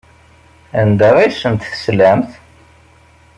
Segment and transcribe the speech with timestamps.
[0.79, 2.31] Anda ay asent-teslamt?